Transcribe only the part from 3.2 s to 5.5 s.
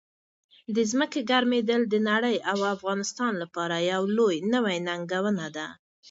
لپاره یو لوی نوي ننګونه